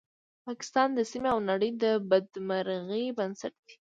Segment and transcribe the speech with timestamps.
[0.47, 3.75] پاکستان د سیمې او نړۍ د بدمرغۍ بنسټ دی